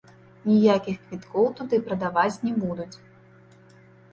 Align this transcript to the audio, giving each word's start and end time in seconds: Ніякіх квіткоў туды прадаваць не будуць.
Ніякіх 0.45 0.95
квіткоў 1.09 1.45
туды 1.59 1.75
прадаваць 1.91 2.41
не 2.47 2.53
будуць. 2.65 2.91